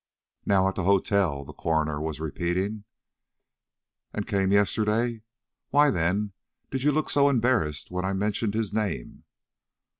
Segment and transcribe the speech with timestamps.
[0.47, 2.85] "Now at the hotel?" the coroner was repeating.
[4.15, 5.21] "And came yesterday?
[5.69, 6.33] Why, then,
[6.71, 9.25] did you look so embarrassed when I mentioned his name?"